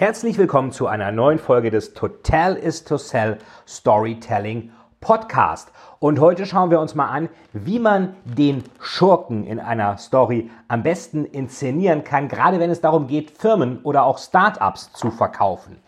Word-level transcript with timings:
Herzlich 0.00 0.38
willkommen 0.38 0.70
zu 0.70 0.86
einer 0.86 1.10
neuen 1.10 1.40
Folge 1.40 1.72
des 1.72 1.92
Total 1.92 2.54
is 2.54 2.84
to 2.84 2.98
Sell 2.98 3.36
Storytelling 3.66 4.70
Podcast. 5.00 5.72
Und 5.98 6.20
heute 6.20 6.46
schauen 6.46 6.70
wir 6.70 6.78
uns 6.78 6.94
mal 6.94 7.08
an, 7.08 7.28
wie 7.52 7.80
man 7.80 8.14
den 8.24 8.62
Schurken 8.80 9.44
in 9.44 9.58
einer 9.58 9.98
Story 9.98 10.50
am 10.68 10.84
besten 10.84 11.24
inszenieren 11.24 12.04
kann, 12.04 12.28
gerade 12.28 12.60
wenn 12.60 12.70
es 12.70 12.80
darum 12.80 13.08
geht, 13.08 13.32
Firmen 13.32 13.80
oder 13.82 14.04
auch 14.04 14.18
Startups 14.18 14.92
zu 14.92 15.10
verkaufen. 15.10 15.82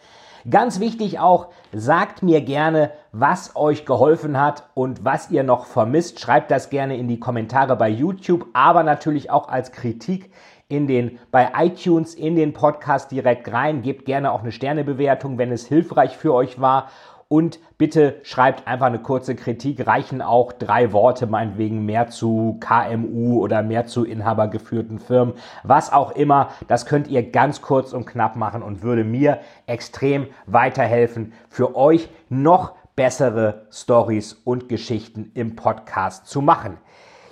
Ganz 0.50 0.80
wichtig 0.80 1.20
auch, 1.20 1.50
sagt 1.72 2.24
mir 2.24 2.40
gerne, 2.40 2.90
was 3.12 3.54
euch 3.54 3.86
geholfen 3.86 4.40
hat 4.40 4.64
und 4.74 5.04
was 5.04 5.30
ihr 5.30 5.44
noch 5.44 5.66
vermisst. 5.66 6.18
Schreibt 6.18 6.50
das 6.50 6.68
gerne 6.68 6.96
in 6.96 7.06
die 7.06 7.20
Kommentare 7.20 7.76
bei 7.76 7.88
YouTube, 7.88 8.46
aber 8.54 8.82
natürlich 8.82 9.30
auch 9.30 9.48
als 9.48 9.70
Kritik 9.70 10.32
in 10.70 10.86
den, 10.86 11.18
bei 11.30 11.50
iTunes 11.56 12.14
in 12.14 12.36
den 12.36 12.52
Podcast 12.52 13.10
direkt 13.10 13.52
rein. 13.52 13.82
Gebt 13.82 14.04
gerne 14.06 14.32
auch 14.32 14.42
eine 14.42 14.52
Sternebewertung, 14.52 15.36
wenn 15.38 15.52
es 15.52 15.66
hilfreich 15.66 16.16
für 16.16 16.32
euch 16.32 16.60
war. 16.60 16.88
Und 17.32 17.60
bitte 17.78 18.16
schreibt 18.24 18.66
einfach 18.66 18.86
eine 18.86 18.98
kurze 18.98 19.36
Kritik. 19.36 19.86
Reichen 19.86 20.20
auch 20.20 20.52
drei 20.52 20.92
Worte, 20.92 21.28
meinetwegen 21.28 21.86
mehr 21.86 22.08
zu 22.08 22.58
KMU 22.58 23.40
oder 23.40 23.62
mehr 23.62 23.86
zu 23.86 24.04
inhabergeführten 24.04 24.98
Firmen. 24.98 25.34
Was 25.62 25.92
auch 25.92 26.10
immer. 26.12 26.48
Das 26.66 26.86
könnt 26.86 27.06
ihr 27.06 27.30
ganz 27.30 27.62
kurz 27.62 27.92
und 27.92 28.04
knapp 28.04 28.34
machen 28.34 28.64
und 28.64 28.82
würde 28.82 29.04
mir 29.04 29.38
extrem 29.66 30.26
weiterhelfen, 30.46 31.32
für 31.48 31.76
euch 31.76 32.08
noch 32.28 32.72
bessere 32.96 33.66
Stories 33.70 34.32
und 34.32 34.68
Geschichten 34.68 35.30
im 35.34 35.54
Podcast 35.54 36.26
zu 36.26 36.42
machen. 36.42 36.78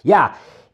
Ja, 0.04 0.30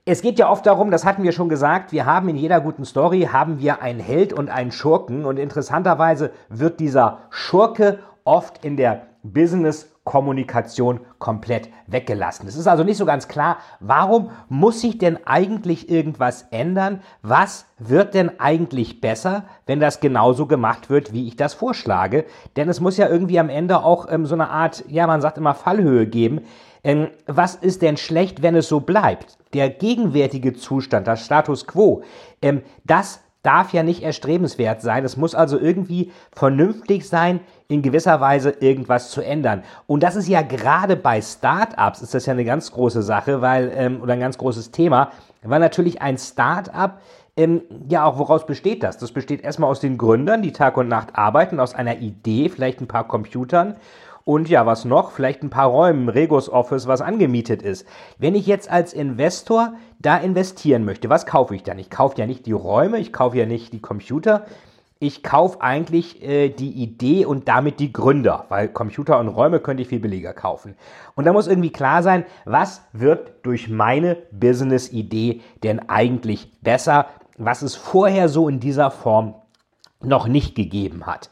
es 0.06 0.20
geht 0.20 0.38
ja 0.38 0.50
oft 0.50 0.66
darum, 0.66 0.90
das 0.90 1.06
hatten 1.06 1.22
wir 1.22 1.32
schon 1.32 1.48
gesagt, 1.48 1.92
wir 1.92 2.04
haben 2.04 2.28
in 2.28 2.36
jeder 2.36 2.60
guten 2.60 2.84
Story 2.84 3.28
haben 3.32 3.58
wir 3.58 3.80
einen 3.80 4.00
Held 4.00 4.34
und 4.34 4.50
einen 4.50 4.70
Schurken 4.70 5.24
und 5.24 5.38
interessanterweise 5.38 6.30
wird 6.50 6.78
dieser 6.78 7.20
Schurke 7.30 8.00
oft 8.24 8.62
in 8.64 8.76
der 8.76 9.06
Business-Kommunikation 9.22 11.00
komplett 11.18 11.70
weggelassen. 11.86 12.46
Es 12.46 12.56
ist 12.56 12.66
also 12.66 12.84
nicht 12.84 12.98
so 12.98 13.06
ganz 13.06 13.28
klar, 13.28 13.56
warum 13.80 14.28
muss 14.50 14.82
sich 14.82 14.98
denn 14.98 15.18
eigentlich 15.24 15.88
irgendwas 15.88 16.48
ändern? 16.50 17.00
Was 17.22 17.64
wird 17.78 18.12
denn 18.12 18.38
eigentlich 18.38 19.00
besser, 19.00 19.44
wenn 19.64 19.80
das 19.80 20.00
genauso 20.00 20.44
gemacht 20.44 20.90
wird, 20.90 21.14
wie 21.14 21.26
ich 21.26 21.36
das 21.36 21.54
vorschlage? 21.54 22.26
Denn 22.56 22.68
es 22.68 22.80
muss 22.80 22.98
ja 22.98 23.08
irgendwie 23.08 23.40
am 23.40 23.48
Ende 23.48 23.82
auch 23.82 24.06
ähm, 24.10 24.26
so 24.26 24.34
eine 24.34 24.50
Art, 24.50 24.84
ja, 24.88 25.06
man 25.06 25.22
sagt 25.22 25.38
immer 25.38 25.54
Fallhöhe 25.54 26.06
geben. 26.06 26.42
Ähm, 26.84 27.08
was 27.26 27.54
ist 27.54 27.82
denn 27.82 27.96
schlecht, 27.96 28.42
wenn 28.42 28.54
es 28.54 28.68
so 28.68 28.80
bleibt? 28.80 29.38
Der 29.54 29.70
gegenwärtige 29.70 30.52
Zustand, 30.52 31.06
das 31.06 31.24
Status 31.24 31.66
quo, 31.66 32.02
ähm, 32.42 32.62
das 32.84 33.20
darf 33.42 33.72
ja 33.72 33.82
nicht 33.82 34.02
erstrebenswert 34.02 34.80
sein. 34.80 35.04
Es 35.04 35.16
muss 35.16 35.34
also 35.34 35.58
irgendwie 35.58 36.12
vernünftig 36.32 37.06
sein, 37.08 37.40
in 37.68 37.82
gewisser 37.82 38.20
Weise 38.20 38.50
irgendwas 38.50 39.10
zu 39.10 39.20
ändern. 39.20 39.62
Und 39.86 40.02
das 40.02 40.16
ist 40.16 40.28
ja 40.28 40.42
gerade 40.42 40.96
bei 40.96 41.20
Startups 41.20 42.02
ist 42.02 42.14
das 42.14 42.26
ja 42.26 42.32
eine 42.32 42.44
ganz 42.44 42.72
große 42.72 43.02
Sache, 43.02 43.40
weil 43.42 43.72
ähm, 43.74 44.00
oder 44.02 44.14
ein 44.14 44.20
ganz 44.20 44.38
großes 44.38 44.70
Thema, 44.70 45.10
weil 45.42 45.60
natürlich 45.60 46.00
ein 46.00 46.18
Startup 46.18 46.98
ähm, 47.36 47.62
ja 47.88 48.04
auch 48.04 48.18
woraus 48.18 48.46
besteht 48.46 48.82
das? 48.82 48.96
Das 48.98 49.12
besteht 49.12 49.42
erstmal 49.42 49.70
aus 49.70 49.80
den 49.80 49.98
Gründern, 49.98 50.40
die 50.40 50.52
Tag 50.52 50.76
und 50.76 50.88
Nacht 50.88 51.16
arbeiten, 51.16 51.60
aus 51.60 51.74
einer 51.74 51.98
Idee, 51.98 52.48
vielleicht 52.48 52.80
ein 52.80 52.88
paar 52.88 53.08
Computern 53.08 53.76
und 54.24 54.48
ja, 54.48 54.64
was 54.64 54.86
noch? 54.86 55.10
Vielleicht 55.10 55.42
ein 55.42 55.50
paar 55.50 55.68
Räumen, 55.68 56.08
Regos 56.08 56.48
Office, 56.48 56.86
was 56.86 57.02
angemietet 57.02 57.62
ist. 57.62 57.86
Wenn 58.18 58.34
ich 58.34 58.46
jetzt 58.46 58.70
als 58.70 58.94
Investor 58.94 59.74
da 59.98 60.16
investieren 60.16 60.84
möchte, 60.84 61.10
was 61.10 61.26
kaufe 61.26 61.54
ich 61.54 61.62
dann? 61.62 61.78
Ich 61.78 61.90
kaufe 61.90 62.18
ja 62.18 62.26
nicht 62.26 62.46
die 62.46 62.52
Räume, 62.52 62.98
ich 62.98 63.12
kaufe 63.12 63.36
ja 63.36 63.44
nicht 63.44 63.72
die 63.74 63.82
Computer. 63.82 64.46
Ich 64.98 65.22
kaufe 65.22 65.60
eigentlich 65.60 66.22
äh, 66.22 66.48
die 66.48 66.70
Idee 66.70 67.26
und 67.26 67.48
damit 67.48 67.80
die 67.80 67.92
Gründer, 67.92 68.46
weil 68.48 68.68
Computer 68.68 69.18
und 69.18 69.28
Räume 69.28 69.60
könnte 69.60 69.82
ich 69.82 69.88
viel 69.88 70.00
billiger 70.00 70.32
kaufen. 70.32 70.76
Und 71.14 71.26
da 71.26 71.34
muss 71.34 71.46
irgendwie 71.46 71.72
klar 71.72 72.02
sein, 72.02 72.24
was 72.46 72.80
wird 72.92 73.44
durch 73.44 73.68
meine 73.68 74.16
Business-Idee 74.30 75.42
denn 75.62 75.90
eigentlich 75.90 76.50
besser, 76.62 77.08
was 77.36 77.60
es 77.60 77.74
vorher 77.74 78.30
so 78.30 78.48
in 78.48 78.60
dieser 78.60 78.90
Form 78.90 79.34
noch 80.00 80.28
nicht 80.28 80.54
gegeben 80.54 81.04
hat. 81.04 81.28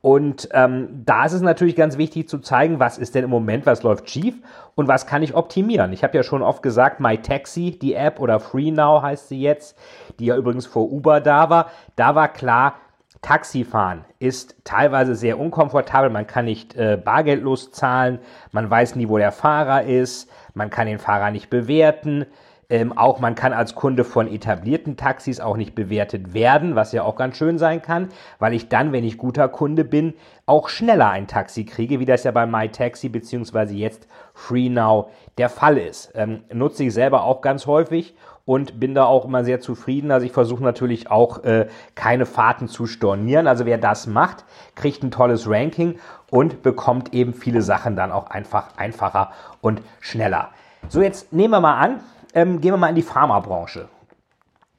Und 0.00 0.48
ähm, 0.52 1.02
da 1.04 1.24
ist 1.24 1.32
es 1.32 1.42
natürlich 1.42 1.74
ganz 1.74 1.98
wichtig 1.98 2.28
zu 2.28 2.38
zeigen, 2.38 2.78
was 2.78 2.98
ist 2.98 3.16
denn 3.16 3.24
im 3.24 3.30
Moment, 3.30 3.66
was 3.66 3.82
läuft 3.82 4.08
schief 4.08 4.36
und 4.76 4.86
was 4.86 5.06
kann 5.06 5.24
ich 5.24 5.34
optimieren. 5.34 5.92
Ich 5.92 6.04
habe 6.04 6.16
ja 6.16 6.22
schon 6.22 6.42
oft 6.42 6.62
gesagt, 6.62 7.00
MyTaxi, 7.00 7.78
die 7.78 7.94
App 7.94 8.20
oder 8.20 8.38
FreeNow 8.38 9.02
heißt 9.02 9.28
sie 9.28 9.40
jetzt, 9.40 9.76
die 10.20 10.26
ja 10.26 10.36
übrigens 10.36 10.66
vor 10.66 10.90
Uber 10.92 11.20
da 11.20 11.50
war, 11.50 11.70
da 11.96 12.14
war 12.14 12.28
klar, 12.28 12.74
Taxifahren 13.22 14.04
ist 14.20 14.54
teilweise 14.64 15.16
sehr 15.16 15.40
unkomfortabel. 15.40 16.10
Man 16.10 16.26
kann 16.26 16.44
nicht 16.44 16.76
äh, 16.76 16.96
bargeldlos 17.02 17.72
zahlen, 17.72 18.20
man 18.52 18.70
weiß 18.70 18.94
nie, 18.94 19.08
wo 19.08 19.18
der 19.18 19.32
Fahrer 19.32 19.82
ist, 19.82 20.30
man 20.54 20.70
kann 20.70 20.86
den 20.86 20.98
Fahrer 21.00 21.30
nicht 21.32 21.50
bewerten. 21.50 22.26
Ähm, 22.70 22.96
auch 22.96 23.18
man 23.18 23.34
kann 23.34 23.54
als 23.54 23.74
Kunde 23.74 24.04
von 24.04 24.28
etablierten 24.28 24.98
Taxis 24.98 25.40
auch 25.40 25.56
nicht 25.56 25.74
bewertet 25.74 26.34
werden, 26.34 26.74
was 26.74 26.92
ja 26.92 27.02
auch 27.02 27.16
ganz 27.16 27.38
schön 27.38 27.58
sein 27.58 27.80
kann, 27.80 28.10
weil 28.38 28.52
ich 28.52 28.68
dann, 28.68 28.92
wenn 28.92 29.04
ich 29.04 29.16
guter 29.16 29.48
Kunde 29.48 29.86
bin, 29.86 30.12
auch 30.44 30.68
schneller 30.68 31.08
ein 31.08 31.26
Taxi 31.26 31.64
kriege, 31.64 31.98
wie 31.98 32.04
das 32.04 32.24
ja 32.24 32.30
bei 32.30 32.44
MyTaxi 32.44 33.08
bzw. 33.08 33.72
jetzt 33.72 34.06
FreeNow 34.34 35.10
der 35.38 35.48
Fall 35.48 35.78
ist. 35.78 36.12
Ähm, 36.14 36.42
nutze 36.52 36.84
ich 36.84 36.92
selber 36.92 37.22
auch 37.22 37.40
ganz 37.40 37.66
häufig 37.66 38.14
und 38.44 38.78
bin 38.78 38.94
da 38.94 39.04
auch 39.04 39.24
immer 39.24 39.44
sehr 39.44 39.60
zufrieden. 39.60 40.10
Also 40.10 40.26
ich 40.26 40.32
versuche 40.32 40.62
natürlich 40.62 41.10
auch 41.10 41.44
äh, 41.44 41.68
keine 41.94 42.26
Fahrten 42.26 42.68
zu 42.68 42.86
stornieren. 42.86 43.46
Also 43.46 43.64
wer 43.64 43.78
das 43.78 44.06
macht, 44.06 44.44
kriegt 44.74 45.02
ein 45.02 45.10
tolles 45.10 45.48
Ranking 45.48 45.98
und 46.30 46.62
bekommt 46.62 47.14
eben 47.14 47.32
viele 47.32 47.62
Sachen 47.62 47.96
dann 47.96 48.12
auch 48.12 48.28
einfach 48.28 48.76
einfacher 48.76 49.32
und 49.62 49.80
schneller. 50.00 50.50
So, 50.88 51.00
jetzt 51.00 51.32
nehmen 51.32 51.52
wir 51.52 51.60
mal 51.60 51.78
an, 51.78 52.00
ähm, 52.34 52.60
gehen 52.60 52.72
wir 52.72 52.78
mal 52.78 52.88
in 52.88 52.94
die 52.94 53.02
Pharmabranche. 53.02 53.88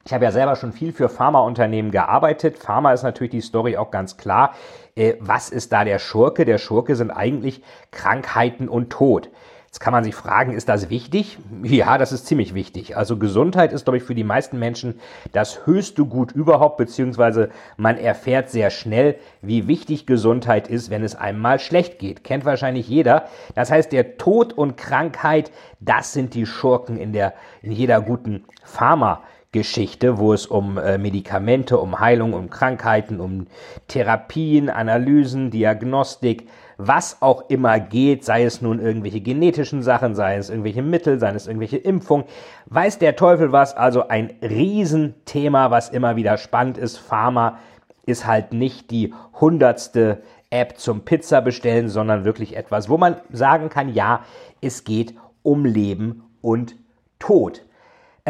Ich 0.04 0.14
habe 0.14 0.24
ja 0.24 0.32
selber 0.32 0.56
schon 0.56 0.72
viel 0.72 0.92
für 0.92 1.08
Pharmaunternehmen 1.08 1.90
gearbeitet. 1.90 2.58
Pharma 2.58 2.92
ist 2.92 3.02
natürlich 3.02 3.32
die 3.32 3.40
Story 3.42 3.76
auch 3.76 3.90
ganz 3.90 4.16
klar. 4.16 4.54
Äh, 4.96 5.14
was 5.20 5.50
ist 5.50 5.72
da 5.72 5.84
der 5.84 5.98
Schurke? 5.98 6.44
Der 6.44 6.58
Schurke 6.58 6.96
sind 6.96 7.10
eigentlich 7.10 7.62
Krankheiten 7.90 8.68
und 8.68 8.90
Tod. 8.90 9.28
Jetzt 9.70 9.78
kann 9.78 9.92
man 9.92 10.02
sich 10.02 10.16
fragen, 10.16 10.52
ist 10.52 10.68
das 10.68 10.90
wichtig? 10.90 11.38
Ja, 11.62 11.96
das 11.96 12.10
ist 12.10 12.26
ziemlich 12.26 12.54
wichtig. 12.54 12.96
Also 12.96 13.16
Gesundheit 13.18 13.72
ist, 13.72 13.84
glaube 13.84 13.98
ich, 13.98 14.02
für 14.02 14.16
die 14.16 14.24
meisten 14.24 14.58
Menschen 14.58 14.98
das 15.30 15.64
höchste 15.64 16.04
Gut 16.06 16.32
überhaupt, 16.32 16.76
beziehungsweise 16.76 17.50
man 17.76 17.96
erfährt 17.96 18.50
sehr 18.50 18.70
schnell, 18.70 19.14
wie 19.42 19.68
wichtig 19.68 20.06
Gesundheit 20.06 20.66
ist, 20.66 20.90
wenn 20.90 21.04
es 21.04 21.14
einem 21.14 21.38
mal 21.38 21.60
schlecht 21.60 22.00
geht. 22.00 22.24
Kennt 22.24 22.44
wahrscheinlich 22.44 22.88
jeder. 22.88 23.28
Das 23.54 23.70
heißt, 23.70 23.92
der 23.92 24.16
Tod 24.16 24.52
und 24.52 24.76
Krankheit, 24.76 25.52
das 25.78 26.12
sind 26.12 26.34
die 26.34 26.46
Schurken 26.46 26.96
in 26.96 27.12
der, 27.12 27.34
in 27.62 27.70
jeder 27.70 28.00
guten 28.00 28.46
Pharma. 28.64 29.22
Geschichte, 29.52 30.18
wo 30.18 30.32
es 30.32 30.46
um 30.46 30.78
äh, 30.78 30.96
Medikamente, 30.96 31.78
um 31.78 31.98
Heilung, 31.98 32.34
um 32.34 32.50
Krankheiten, 32.50 33.18
um 33.20 33.48
Therapien, 33.88 34.70
Analysen, 34.70 35.50
Diagnostik, 35.50 36.48
was 36.78 37.20
auch 37.20 37.50
immer 37.50 37.80
geht, 37.80 38.24
sei 38.24 38.44
es 38.44 38.62
nun 38.62 38.80
irgendwelche 38.80 39.20
genetischen 39.20 39.82
Sachen, 39.82 40.14
sei 40.14 40.36
es 40.36 40.50
irgendwelche 40.50 40.82
Mittel, 40.82 41.18
sei 41.18 41.30
es 41.32 41.48
irgendwelche 41.48 41.78
Impfungen, 41.78 42.26
weiß 42.66 42.98
der 42.98 43.16
Teufel 43.16 43.50
was, 43.50 43.76
also 43.76 44.06
ein 44.06 44.32
Riesenthema, 44.40 45.72
was 45.72 45.88
immer 45.88 46.14
wieder 46.14 46.38
spannend 46.38 46.78
ist. 46.78 46.98
Pharma 46.98 47.58
ist 48.06 48.26
halt 48.26 48.52
nicht 48.52 48.92
die 48.92 49.12
hundertste 49.40 50.22
App 50.50 50.78
zum 50.78 51.04
Pizza 51.04 51.40
bestellen, 51.40 51.88
sondern 51.88 52.24
wirklich 52.24 52.56
etwas, 52.56 52.88
wo 52.88 52.98
man 52.98 53.16
sagen 53.32 53.68
kann, 53.68 53.92
ja, 53.92 54.24
es 54.60 54.84
geht 54.84 55.14
um 55.42 55.64
Leben 55.64 56.22
und 56.40 56.76
Tod. 57.18 57.62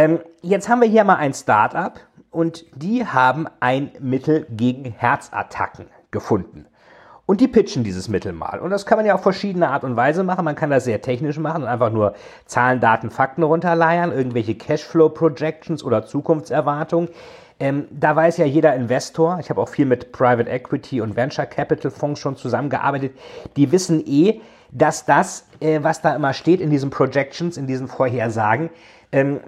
Ähm, 0.00 0.20
jetzt 0.40 0.70
haben 0.70 0.80
wir 0.80 0.88
hier 0.88 1.04
mal 1.04 1.16
ein 1.16 1.34
Startup 1.34 1.92
und 2.30 2.64
die 2.74 3.06
haben 3.06 3.46
ein 3.60 3.90
Mittel 4.00 4.46
gegen 4.48 4.94
Herzattacken 4.96 5.88
gefunden. 6.10 6.64
Und 7.26 7.42
die 7.42 7.48
pitchen 7.48 7.84
dieses 7.84 8.08
Mittel 8.08 8.32
mal. 8.32 8.60
Und 8.60 8.70
das 8.70 8.86
kann 8.86 8.96
man 8.96 9.04
ja 9.04 9.14
auf 9.14 9.22
verschiedene 9.22 9.68
Art 9.68 9.84
und 9.84 9.96
Weise 9.96 10.24
machen. 10.24 10.46
Man 10.46 10.54
kann 10.54 10.70
das 10.70 10.84
sehr 10.84 11.02
technisch 11.02 11.38
machen 11.38 11.64
und 11.64 11.68
einfach 11.68 11.92
nur 11.92 12.14
Zahlen, 12.46 12.80
Daten, 12.80 13.10
Fakten 13.10 13.42
runterleiern, 13.42 14.10
irgendwelche 14.10 14.54
Cashflow-Projections 14.54 15.84
oder 15.84 16.06
Zukunftserwartungen. 16.06 17.10
Ähm, 17.60 17.86
da 17.90 18.16
weiß 18.16 18.38
ja 18.38 18.46
jeder 18.46 18.74
Investor, 18.74 19.38
ich 19.38 19.50
habe 19.50 19.60
auch 19.60 19.68
viel 19.68 19.84
mit 19.84 20.12
Private 20.12 20.48
Equity 20.48 21.02
und 21.02 21.14
Venture 21.14 21.44
Capital 21.44 21.90
Fonds 21.90 22.18
schon 22.18 22.36
zusammengearbeitet, 22.36 23.12
die 23.54 23.70
wissen 23.70 24.02
eh, 24.06 24.40
dass 24.72 25.04
das, 25.04 25.46
äh, 25.60 25.80
was 25.82 26.00
da 26.00 26.16
immer 26.16 26.32
steht 26.32 26.62
in 26.62 26.70
diesen 26.70 26.88
Projections, 26.88 27.58
in 27.58 27.66
diesen 27.66 27.86
Vorhersagen, 27.86 28.70
ähm, 29.12 29.40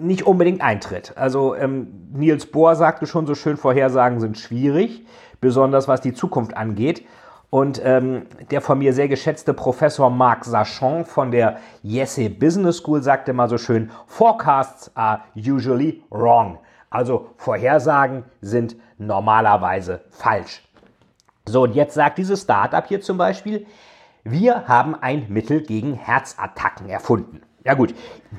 nicht 0.00 0.26
unbedingt 0.26 0.62
eintritt. 0.62 1.12
Also 1.16 1.54
ähm, 1.54 2.08
Niels 2.12 2.46
Bohr 2.46 2.76
sagte 2.76 3.06
schon 3.06 3.26
so 3.26 3.34
schön, 3.34 3.56
Vorhersagen 3.56 4.20
sind 4.20 4.38
schwierig, 4.38 5.04
besonders 5.40 5.88
was 5.88 6.00
die 6.00 6.14
Zukunft 6.14 6.56
angeht. 6.56 7.04
Und 7.50 7.80
ähm, 7.84 8.26
der 8.52 8.60
von 8.60 8.78
mir 8.78 8.92
sehr 8.92 9.08
geschätzte 9.08 9.52
Professor 9.54 10.08
Marc 10.08 10.44
Sachon 10.44 11.04
von 11.04 11.32
der 11.32 11.58
Yesse 11.82 12.30
Business 12.30 12.76
School 12.76 13.02
sagte 13.02 13.32
mal 13.32 13.48
so 13.48 13.58
schön, 13.58 13.90
Forecasts 14.06 14.90
are 14.94 15.22
usually 15.34 16.02
wrong. 16.10 16.58
Also 16.90 17.30
Vorhersagen 17.36 18.24
sind 18.40 18.76
normalerweise 18.98 20.02
falsch. 20.10 20.62
So, 21.46 21.62
und 21.62 21.74
jetzt 21.74 21.94
sagt 21.94 22.18
dieses 22.18 22.42
Startup 22.42 22.86
hier 22.86 23.00
zum 23.00 23.18
Beispiel, 23.18 23.66
wir 24.22 24.68
haben 24.68 24.94
ein 24.94 25.26
Mittel 25.28 25.62
gegen 25.62 25.94
Herzattacken 25.94 26.88
erfunden. 26.88 27.40
Ja 27.64 27.74
gut, 27.74 27.94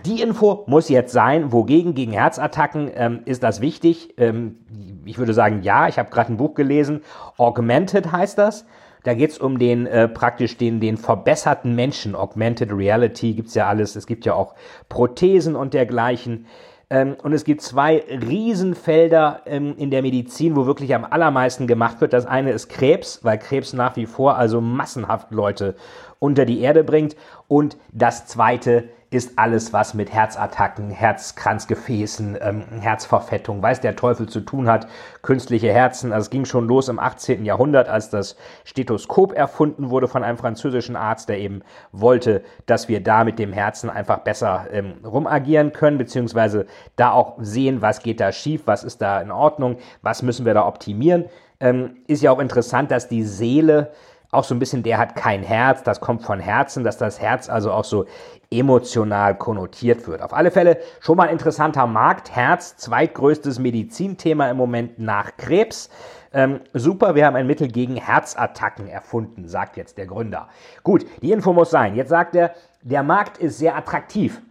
die 0.06 0.22
Info 0.22 0.64
muss 0.68 0.90
jetzt 0.90 1.14
sein. 1.14 1.52
Wogegen? 1.52 1.94
Gegen 1.94 2.12
Herzattacken 2.12 2.90
ähm, 2.96 3.20
ist 3.26 3.44
das 3.44 3.62
wichtig. 3.62 4.16
Ähm, 4.18 4.58
ich 5.06 5.18
würde 5.18 5.34
sagen, 5.34 5.62
ja, 5.62 5.88
ich 5.88 6.00
habe 6.00 6.10
gerade 6.10 6.34
ein 6.34 6.38
Buch 6.38 6.56
gelesen. 6.56 7.02
Augmented 7.38 8.12
heißt 8.12 8.38
das. 8.38 8.66
Da 9.04 9.14
geht 9.14 9.32
es 9.32 9.38
um 9.40 9.58
den 9.58 9.88
äh, 9.88 10.08
praktisch 10.08 10.58
den, 10.58 10.80
den 10.80 10.98
verbesserten 10.98 11.76
Menschen. 11.76 12.16
Augmented 12.16 12.72
Reality 12.72 13.34
gibt's 13.34 13.56
ja 13.56 13.68
alles. 13.68 13.96
Es 13.96 14.06
gibt 14.06 14.26
ja 14.26 14.34
auch 14.34 14.54
Prothesen 14.90 15.56
und 15.56 15.74
dergleichen. 15.74 16.46
Ähm, 16.90 17.16
und 17.22 17.34
es 17.34 17.44
gibt 17.44 17.62
zwei 17.62 18.04
Riesenfelder 18.10 19.42
ähm, 19.46 19.76
in 19.78 19.92
der 19.92 20.02
Medizin, 20.02 20.56
wo 20.56 20.66
wirklich 20.66 20.94
am 20.94 21.06
allermeisten 21.06 21.66
gemacht 21.66 22.02
wird. 22.02 22.14
Das 22.14 22.26
eine 22.26 22.52
ist 22.52 22.70
Krebs, 22.70 23.24
weil 23.24 23.38
Krebs 23.38 23.74
nach 23.74 23.96
wie 23.96 24.06
vor 24.06 24.38
also 24.38 24.62
massenhaft 24.62 25.32
Leute 25.32 25.76
unter 26.20 26.46
die 26.46 26.60
Erde 26.60 26.84
bringt. 26.84 27.16
Und 27.48 27.78
das 27.92 28.28
zweite 28.28 28.72
ist 28.72 29.01
alles, 29.38 29.74
was 29.74 29.94
mit 29.94 30.14
Herzattacken, 30.14 30.90
Herzkranzgefäßen, 30.90 32.38
ähm, 32.40 32.64
Herzverfettung, 32.80 33.62
weiß 33.62 33.82
der 33.82 33.98
Teufel 33.98 34.30
zu 34.30 34.40
tun 34.40 34.70
hat, 34.70 34.88
künstliche 35.22 35.72
Herzen. 35.72 36.14
Also 36.14 36.28
es 36.28 36.30
ging 36.30 36.46
schon 36.46 36.66
los 36.66 36.88
im 36.88 36.98
18. 36.98 37.44
Jahrhundert, 37.44 37.90
als 37.90 38.10
das 38.10 38.38
Stethoskop 38.64 39.34
erfunden 39.34 39.90
wurde 39.90 40.08
von 40.08 40.24
einem 40.24 40.38
französischen 40.38 40.96
Arzt, 40.96 41.28
der 41.28 41.40
eben 41.40 41.62
wollte, 41.92 42.42
dass 42.66 42.88
wir 42.88 43.04
da 43.04 43.26
mit 43.26 43.38
dem 43.38 43.52
Herzen 43.52 43.90
einfach 43.90 44.20
besser 44.20 44.68
ähm, 44.72 44.94
rumagieren 45.04 45.74
können, 45.74 45.98
beziehungsweise 45.98 46.66
da 46.96 47.12
auch 47.12 47.36
sehen, 47.40 47.82
was 47.82 48.04
geht 48.04 48.22
da 48.22 48.32
schief, 48.32 48.62
was 48.66 48.86
ist 48.86 49.02
da 49.02 49.22
in 49.22 49.32
Ordnung, 49.32 49.76
was 50.02 50.22
müssen 50.22 50.46
wir 50.46 50.54
da 50.54 50.66
optimieren. 50.66 51.26
Ähm, 51.60 51.98
ist 52.08 52.24
ja 52.24 52.32
auch 52.32 52.40
interessant, 52.40 52.92
dass 52.92 53.10
die 53.10 53.24
Seele 53.24 53.92
auch 54.32 54.46
so 54.46 54.56
ein 54.56 54.60
bisschen, 54.60 54.82
der 54.82 54.98
hat 54.98 55.16
kein 55.16 55.44
Herz, 55.44 55.84
das 55.84 56.00
kommt 56.00 56.24
von 56.24 56.40
Herzen, 56.40 56.84
dass 56.84 56.98
das 56.98 57.20
Herz 57.20 57.50
also 57.50 57.72
auch 57.72 57.84
so 57.84 58.06
emotional 58.50 59.38
konnotiert 59.38 60.08
wird. 60.08 60.22
Auf 60.22 60.34
alle 60.34 60.52
Fälle 60.52 60.80
schon 61.02 61.18
mal 61.18 61.28
ein 61.28 61.34
interessanter 61.34 61.86
Markt. 61.86 62.34
Herz, 62.34 62.78
zweitgrößtes 62.78 63.60
Medizinthema 63.60 64.50
im 64.50 64.58
Moment 64.58 65.00
nach 65.00 65.36
Krebs. 65.38 65.90
Ähm, 66.34 66.62
super, 66.74 67.16
wir 67.16 67.26
haben 67.26 67.36
ein 67.36 67.48
Mittel 67.48 67.68
gegen 67.68 67.98
Herzattacken 67.98 68.88
erfunden, 68.88 69.50
sagt 69.50 69.76
jetzt 69.76 69.98
der 69.98 70.06
Gründer. 70.06 70.48
Gut, 70.84 71.06
die 71.22 71.32
Info 71.32 71.52
muss 71.52 71.70
sein. 71.70 71.96
Jetzt 71.96 72.10
sagt 72.10 72.36
er, 72.36 72.54
der 72.82 73.04
Markt 73.04 73.38
ist 73.38 73.58
sehr 73.58 73.76
attraktiv. 73.76 74.42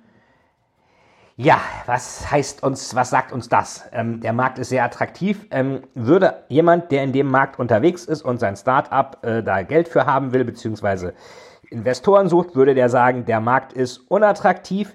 Ja, 1.43 1.59
was 1.87 2.31
heißt 2.31 2.63
uns, 2.63 2.95
was 2.95 3.09
sagt 3.09 3.33
uns 3.33 3.49
das? 3.49 3.89
Ähm, 3.93 4.21
der 4.21 4.35
Markt 4.35 4.59
ist 4.59 4.69
sehr 4.69 4.85
attraktiv. 4.85 5.47
Ähm, 5.51 5.85
würde 5.95 6.45
jemand, 6.49 6.93
der 6.93 7.03
in 7.03 7.15
dem 7.15 7.29
Markt 7.31 7.59
unterwegs 7.59 8.05
ist 8.05 8.21
und 8.21 8.39
sein 8.39 8.57
Startup 8.57 9.17
äh, 9.25 9.43
da 9.43 9.63
Geld 9.63 9.89
für 9.89 10.05
haben 10.05 10.35
will, 10.35 10.45
beziehungsweise 10.45 11.15
Investoren 11.71 12.29
sucht, 12.29 12.57
würde 12.57 12.75
der 12.75 12.91
sagen, 12.91 13.25
der 13.25 13.41
Markt 13.41 13.73
ist 13.73 14.01
unattraktiv. 14.11 14.95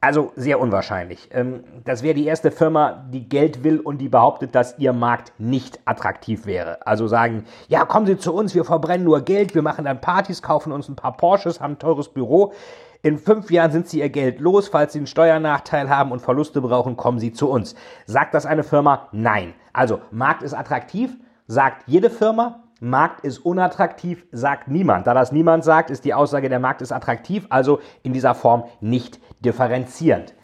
Also 0.00 0.30
sehr 0.36 0.60
unwahrscheinlich. 0.60 1.28
Ähm, 1.32 1.64
das 1.84 2.04
wäre 2.04 2.14
die 2.14 2.26
erste 2.26 2.52
Firma, 2.52 3.04
die 3.10 3.28
Geld 3.28 3.64
will 3.64 3.80
und 3.80 3.98
die 3.98 4.08
behauptet, 4.08 4.54
dass 4.54 4.78
ihr 4.78 4.92
Markt 4.92 5.32
nicht 5.38 5.80
attraktiv 5.84 6.46
wäre. 6.46 6.86
Also 6.86 7.08
sagen, 7.08 7.44
ja, 7.66 7.84
kommen 7.86 8.06
Sie 8.06 8.18
zu 8.18 8.32
uns, 8.32 8.54
wir 8.54 8.64
verbrennen 8.64 9.04
nur 9.04 9.22
Geld, 9.22 9.56
wir 9.56 9.62
machen 9.62 9.84
dann 9.84 10.00
Partys, 10.00 10.42
kaufen 10.42 10.70
uns 10.70 10.88
ein 10.88 10.94
paar 10.94 11.16
Porsches, 11.16 11.60
haben 11.60 11.72
ein 11.72 11.78
teures 11.80 12.08
Büro. 12.08 12.52
In 13.02 13.18
fünf 13.18 13.50
Jahren 13.50 13.70
sind 13.70 13.88
Sie 13.88 14.00
Ihr 14.00 14.10
Geld 14.10 14.40
los. 14.40 14.68
Falls 14.68 14.92
Sie 14.92 14.98
einen 14.98 15.06
Steuernachteil 15.06 15.88
haben 15.88 16.12
und 16.12 16.20
Verluste 16.20 16.60
brauchen, 16.60 16.96
kommen 16.96 17.18
Sie 17.18 17.32
zu 17.32 17.48
uns. 17.48 17.74
Sagt 18.04 18.34
das 18.34 18.44
eine 18.44 18.62
Firma? 18.62 19.08
Nein. 19.12 19.54
Also, 19.72 20.00
Markt 20.10 20.42
ist 20.42 20.52
attraktiv, 20.52 21.16
sagt 21.46 21.84
jede 21.86 22.10
Firma. 22.10 22.64
Markt 22.80 23.24
ist 23.24 23.38
unattraktiv, 23.38 24.26
sagt 24.32 24.68
niemand. 24.68 25.06
Da 25.06 25.14
das 25.14 25.32
niemand 25.32 25.64
sagt, 25.64 25.90
ist 25.90 26.04
die 26.04 26.14
Aussage, 26.14 26.48
der 26.48 26.60
Markt 26.60 26.82
ist 26.82 26.92
attraktiv, 26.92 27.46
also 27.50 27.80
in 28.02 28.12
dieser 28.12 28.34
Form 28.34 28.64
nicht 28.80 29.18
differenzierend. 29.40 30.34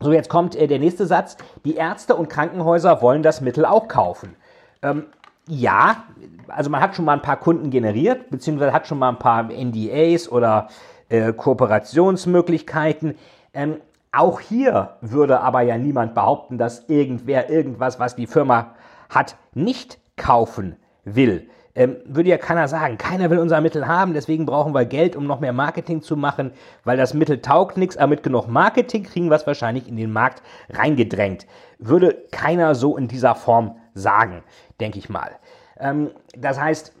So, 0.00 0.12
jetzt 0.12 0.28
kommt 0.28 0.54
äh, 0.54 0.66
der 0.66 0.78
nächste 0.78 1.06
Satz. 1.06 1.36
Die 1.64 1.74
Ärzte 1.74 2.14
und 2.14 2.28
Krankenhäuser 2.28 3.02
wollen 3.02 3.22
das 3.22 3.40
Mittel 3.40 3.64
auch 3.64 3.88
kaufen. 3.88 4.36
Ähm, 4.82 5.06
ja, 5.46 6.04
also 6.48 6.70
man 6.70 6.80
hat 6.80 6.94
schon 6.94 7.04
mal 7.04 7.14
ein 7.14 7.22
paar 7.22 7.38
Kunden 7.38 7.70
generiert, 7.70 8.30
beziehungsweise 8.30 8.72
hat 8.72 8.86
schon 8.86 8.98
mal 8.98 9.08
ein 9.08 9.18
paar 9.18 9.44
NDAs 9.50 10.30
oder 10.30 10.68
äh, 11.10 11.32
Kooperationsmöglichkeiten. 11.32 13.16
Ähm, 13.52 13.76
auch 14.12 14.40
hier 14.40 14.96
würde 15.02 15.40
aber 15.40 15.60
ja 15.60 15.76
niemand 15.78 16.14
behaupten, 16.14 16.58
dass 16.58 16.88
irgendwer 16.88 17.50
irgendwas, 17.50 18.00
was 18.00 18.16
die 18.16 18.26
Firma 18.26 18.74
hat, 19.08 19.36
nicht 19.52 19.98
kaufen 20.16 20.76
will. 21.04 21.48
Ähm, 21.76 21.96
würde 22.04 22.30
ja 22.30 22.38
keiner 22.38 22.66
sagen, 22.66 22.98
keiner 22.98 23.30
will 23.30 23.38
unser 23.38 23.60
Mittel 23.60 23.86
haben, 23.86 24.12
deswegen 24.12 24.44
brauchen 24.44 24.74
wir 24.74 24.84
Geld, 24.84 25.14
um 25.14 25.26
noch 25.26 25.38
mehr 25.38 25.52
Marketing 25.52 26.02
zu 26.02 26.16
machen, 26.16 26.52
weil 26.82 26.96
das 26.96 27.14
Mittel 27.14 27.40
taugt 27.40 27.76
nichts, 27.76 27.96
aber 27.96 28.08
mit 28.08 28.24
genug 28.24 28.48
Marketing 28.48 29.04
kriegen 29.04 29.30
wir 29.30 29.36
es 29.36 29.46
wahrscheinlich 29.46 29.88
in 29.88 29.96
den 29.96 30.12
Markt 30.12 30.42
reingedrängt. 30.70 31.46
Würde 31.78 32.24
keiner 32.32 32.74
so 32.74 32.96
in 32.96 33.06
dieser 33.06 33.36
Form 33.36 33.76
sagen, 33.94 34.42
denke 34.80 34.98
ich 34.98 35.08
mal. 35.08 35.30
Ähm, 35.78 36.10
das 36.36 36.60
heißt, 36.60 36.92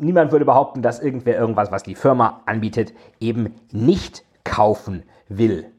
niemand 0.00 0.32
würde 0.32 0.44
behaupten, 0.44 0.82
dass 0.82 1.00
irgendwer 1.00 1.38
irgendwas, 1.38 1.70
was 1.70 1.82
die 1.82 1.94
Firma 1.94 2.42
anbietet, 2.46 2.92
eben 3.20 3.54
nicht 3.72 4.24
kaufen 4.44 5.02
will. 5.28 5.72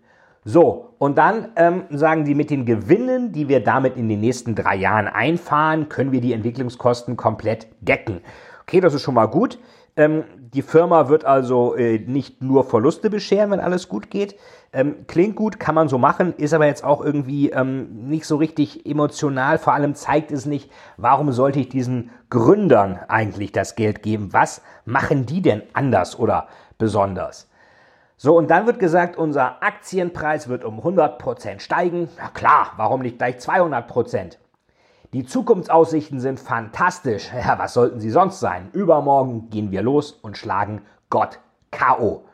So, 0.46 0.94
und 0.98 1.18
dann 1.18 1.50
ähm, 1.58 1.84
sagen 1.92 2.26
sie, 2.26 2.34
mit 2.34 2.50
den 2.50 2.66
Gewinnen, 2.66 3.32
die 3.32 3.50
wir 3.50 3.64
damit 3.64 3.98
in 3.98 4.08
den 4.08 4.22
nächsten 4.22 4.56
drei 4.56 4.76
Jahren 4.76 5.08
einfahren, 5.08 5.90
können 5.90 6.12
wir 6.12 6.22
die 6.22 6.34
Entwicklungskosten 6.34 7.18
komplett 7.18 7.68
decken. 7.82 8.22
Okay, 8.64 8.80
das 8.80 8.94
ist 8.94 9.02
schon 9.02 9.16
mal 9.16 9.28
gut. 9.28 9.60
Ähm, 9.96 10.24
die 10.38 10.62
Firma 10.62 11.10
wird 11.10 11.26
also 11.26 11.76
äh, 11.76 12.00
nicht 12.00 12.42
nur 12.42 12.64
Verluste 12.64 13.10
bescheren, 13.10 13.52
wenn 13.52 13.60
alles 13.60 13.90
gut 13.90 14.10
geht. 14.10 14.36
Ähm, 14.72 15.08
klingt 15.08 15.36
gut, 15.36 15.60
kann 15.60 15.76
man 15.76 15.90
so 15.90 15.98
machen, 15.98 16.34
ist 16.38 16.54
aber 16.54 16.68
jetzt 16.68 16.84
auch 16.84 17.04
irgendwie 17.04 17.50
ähm, 17.50 18.08
nicht 18.08 18.26
so 18.26 18.38
richtig 18.38 18.86
emotional. 18.86 19.58
Vor 19.58 19.74
allem 19.74 19.96
zeigt 19.96 20.32
es 20.32 20.46
nicht, 20.46 20.72
warum 20.98 21.32
sollte 21.32 21.60
ich 21.60 21.70
diesen 21.70 22.12
Gründern 22.30 23.00
eigentlich 23.08 23.52
das 23.52 23.76
Geld 23.76 24.04
geben? 24.04 24.32
Was 24.32 24.62
machen 24.86 25.26
die 25.26 25.42
denn 25.42 25.64
anders 25.74 26.18
oder 26.20 26.48
besonders? 26.78 27.50
So, 28.16 28.38
und 28.38 28.52
dann 28.52 28.68
wird 28.68 28.80
gesagt, 28.80 29.18
unser 29.18 29.64
Aktienpreis 29.64 30.50
wird 30.50 30.66
um 30.66 30.82
100% 30.82 31.62
steigen. 31.62 32.10
Na 32.18 32.28
klar, 32.28 32.74
warum 32.76 33.02
nicht 33.02 33.18
gleich 33.18 33.38
200%? 33.38 34.38
Die 35.12 35.26
Zukunftsaussichten 35.26 36.20
sind 36.20 36.40
fantastisch. 36.40 37.32
Ja, 37.34 37.58
was 37.58 37.74
sollten 37.74 38.00
sie 38.00 38.12
sonst 38.12 38.40
sein? 38.40 38.70
Übermorgen 38.74 39.50
gehen 39.50 39.72
wir 39.72 39.82
los 39.82 40.12
und 40.12 40.38
schlagen 40.38 40.82
Gott 41.10 41.40
K.O. 41.72 42.26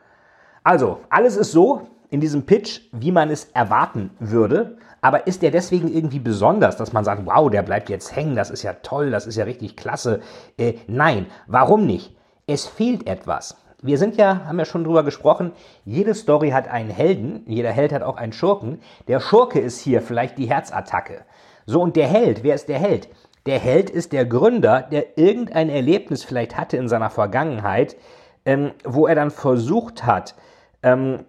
Also, 0.62 1.00
alles 1.08 1.36
ist 1.36 1.52
so 1.52 1.88
in 2.10 2.20
diesem 2.20 2.44
Pitch, 2.44 2.82
wie 2.92 3.12
man 3.12 3.30
es 3.30 3.44
erwarten 3.54 4.10
würde. 4.18 4.78
Aber 5.00 5.26
ist 5.26 5.42
der 5.42 5.50
deswegen 5.50 5.92
irgendwie 5.92 6.18
besonders, 6.18 6.76
dass 6.76 6.92
man 6.92 7.04
sagt, 7.04 7.24
wow, 7.24 7.50
der 7.50 7.62
bleibt 7.62 7.88
jetzt 7.88 8.14
hängen, 8.14 8.34
das 8.34 8.50
ist 8.50 8.62
ja 8.62 8.74
toll, 8.74 9.10
das 9.10 9.26
ist 9.26 9.36
ja 9.36 9.44
richtig 9.44 9.76
klasse? 9.76 10.20
Äh, 10.58 10.74
nein, 10.86 11.26
warum 11.46 11.86
nicht? 11.86 12.16
Es 12.46 12.66
fehlt 12.66 13.06
etwas 13.06 13.56
wir 13.82 13.98
sind 13.98 14.16
ja, 14.16 14.46
haben 14.46 14.58
ja 14.58 14.64
schon 14.64 14.84
drüber 14.84 15.04
gesprochen, 15.04 15.52
jede 15.84 16.14
Story 16.14 16.50
hat 16.50 16.68
einen 16.68 16.90
Helden, 16.90 17.42
jeder 17.46 17.70
Held 17.70 17.92
hat 17.92 18.02
auch 18.02 18.16
einen 18.16 18.32
Schurken. 18.32 18.80
Der 19.06 19.20
Schurke 19.20 19.60
ist 19.60 19.80
hier 19.80 20.02
vielleicht 20.02 20.38
die 20.38 20.46
Herzattacke. 20.46 21.24
So, 21.66 21.82
und 21.82 21.96
der 21.96 22.06
Held, 22.06 22.42
wer 22.42 22.54
ist 22.54 22.68
der 22.68 22.78
Held? 22.78 23.08
Der 23.44 23.58
Held 23.58 23.90
ist 23.90 24.12
der 24.12 24.24
Gründer, 24.24 24.82
der 24.82 25.18
irgendein 25.18 25.68
Erlebnis 25.68 26.24
vielleicht 26.24 26.56
hatte 26.56 26.76
in 26.76 26.88
seiner 26.88 27.10
Vergangenheit, 27.10 27.96
ähm, 28.44 28.72
wo 28.84 29.06
er 29.06 29.14
dann 29.14 29.30
versucht 29.30 30.04
hat, 30.04 30.34
ähm, 30.82 31.24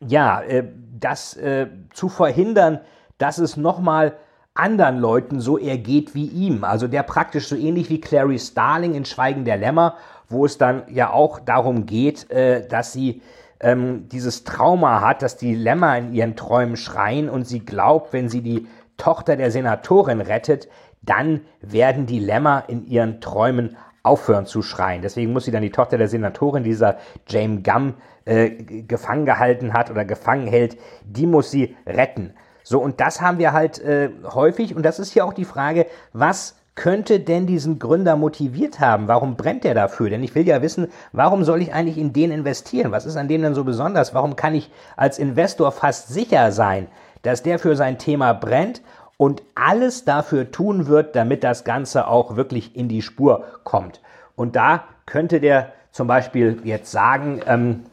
ja, 0.00 0.40
äh, 0.42 0.64
das 0.98 1.36
äh, 1.36 1.68
zu 1.92 2.08
verhindern, 2.08 2.80
dass 3.18 3.38
es 3.38 3.56
nochmal 3.56 4.16
anderen 4.54 4.98
Leuten 4.98 5.40
so 5.40 5.58
ergeht 5.58 6.14
wie 6.14 6.26
ihm. 6.26 6.64
Also 6.64 6.88
der 6.88 7.02
praktisch 7.02 7.48
so 7.48 7.56
ähnlich 7.56 7.88
wie 7.88 8.00
Clary 8.00 8.38
Starling 8.38 8.94
in 8.94 9.04
Schweigen 9.04 9.44
der 9.44 9.56
Lämmer 9.56 9.96
wo 10.32 10.44
es 10.44 10.58
dann 10.58 10.82
ja 10.88 11.10
auch 11.10 11.38
darum 11.38 11.86
geht, 11.86 12.30
äh, 12.30 12.66
dass 12.66 12.92
sie 12.92 13.22
ähm, 13.60 14.08
dieses 14.08 14.42
Trauma 14.44 15.00
hat, 15.00 15.22
dass 15.22 15.36
die 15.36 15.54
Lämmer 15.54 15.96
in 15.96 16.12
ihren 16.12 16.34
Träumen 16.34 16.76
schreien 16.76 17.28
und 17.28 17.46
sie 17.46 17.60
glaubt, 17.60 18.12
wenn 18.12 18.28
sie 18.28 18.42
die 18.42 18.66
Tochter 19.02 19.36
der 19.36 19.50
Senatorin 19.50 20.20
rettet, 20.20 20.68
dann 21.02 21.40
werden 21.60 22.06
die 22.06 22.20
Lämmer 22.20 22.64
in 22.68 22.86
ihren 22.86 23.20
Träumen 23.20 23.76
aufhören 24.04 24.46
zu 24.46 24.62
schreien. 24.62 25.02
Deswegen 25.02 25.32
muss 25.32 25.44
sie 25.44 25.50
dann 25.50 25.62
die 25.62 25.70
Tochter 25.70 25.98
der 25.98 26.06
Senatorin, 26.06 26.62
dieser 26.62 26.98
James 27.26 27.64
Gum, 27.64 27.94
äh, 28.26 28.50
gefangen 28.50 29.26
gehalten 29.26 29.72
hat 29.72 29.90
oder 29.90 30.04
gefangen 30.04 30.46
hält, 30.46 30.78
die 31.04 31.26
muss 31.26 31.50
sie 31.50 31.76
retten. 31.84 32.34
So, 32.62 32.80
und 32.80 33.00
das 33.00 33.20
haben 33.20 33.38
wir 33.38 33.52
halt 33.52 33.80
äh, 33.80 34.10
häufig. 34.32 34.76
Und 34.76 34.84
das 34.84 35.00
ist 35.00 35.12
hier 35.12 35.24
auch 35.24 35.32
die 35.32 35.44
Frage, 35.44 35.86
was 36.12 36.54
könnte 36.76 37.18
denn 37.18 37.46
diesen 37.46 37.80
Gründer 37.80 38.16
motiviert 38.16 38.78
haben? 38.78 39.08
Warum 39.08 39.36
brennt 39.36 39.64
er 39.64 39.74
dafür? 39.74 40.10
Denn 40.10 40.22
ich 40.22 40.36
will 40.36 40.46
ja 40.46 40.62
wissen, 40.62 40.86
warum 41.10 41.42
soll 41.42 41.60
ich 41.60 41.74
eigentlich 41.74 41.98
in 41.98 42.12
den 42.12 42.30
investieren? 42.30 42.92
Was 42.92 43.04
ist 43.04 43.16
an 43.16 43.26
dem 43.26 43.42
denn 43.42 43.54
so 43.54 43.64
besonders? 43.64 44.14
Warum 44.14 44.36
kann 44.36 44.54
ich 44.54 44.70
als 44.96 45.18
Investor 45.18 45.72
fast 45.72 46.08
sicher 46.08 46.52
sein, 46.52 46.86
dass 47.22 47.42
der 47.42 47.58
für 47.58 47.76
sein 47.76 47.98
Thema 47.98 48.32
brennt 48.32 48.82
und 49.16 49.42
alles 49.54 50.04
dafür 50.04 50.50
tun 50.50 50.86
wird, 50.86 51.16
damit 51.16 51.44
das 51.44 51.64
Ganze 51.64 52.08
auch 52.08 52.36
wirklich 52.36 52.76
in 52.76 52.88
die 52.88 53.02
Spur 53.02 53.44
kommt? 53.64 54.00
Und 54.36 54.56
da 54.56 54.84
könnte 55.06 55.40
der 55.40 55.72
zum 55.90 56.06
Beispiel 56.06 56.60
jetzt 56.64 56.90
sagen, 56.90 57.40
ähm, 57.46 57.84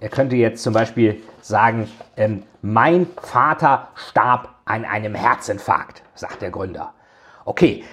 er 0.00 0.08
könnte 0.08 0.36
jetzt 0.36 0.62
zum 0.62 0.74
Beispiel 0.74 1.22
sagen, 1.40 1.88
ähm, 2.16 2.42
mein 2.62 3.06
Vater 3.20 3.88
starb 3.94 4.48
an 4.64 4.84
einem 4.84 5.14
Herzinfarkt, 5.14 6.02
sagt 6.14 6.42
der 6.42 6.50
Gründer. 6.50 6.92
Okay, 7.44 7.84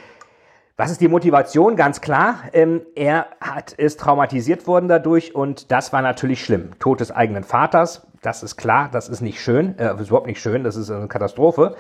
was 0.76 0.90
ist 0.90 1.02
die 1.02 1.08
Motivation? 1.08 1.76
Ganz 1.76 2.02
klar, 2.02 2.40
ähm, 2.54 2.82
er 2.96 3.28
hat, 3.40 3.74
ist 3.74 4.00
traumatisiert 4.00 4.66
worden 4.66 4.88
dadurch 4.88 5.36
und 5.36 5.72
das 5.72 5.94
war 5.94 6.02
natürlich 6.02 6.44
schlimm. 6.44 6.72
Tod 6.80 7.00
des 7.00 7.12
eigenen 7.12 7.44
Vaters, 7.44 8.08
das 8.22 8.42
ist 8.42 8.56
klar, 8.58 8.90
das 8.92 9.08
ist 9.08 9.22
nicht 9.22 9.40
schön, 9.40 9.78
äh, 9.78 9.94
ist 10.02 10.08
überhaupt 10.08 10.28
nicht 10.28 10.42
schön, 10.42 10.64
das 10.64 10.76
ist 10.76 10.90
eine 10.90 11.08
Katastrophe. 11.08 11.76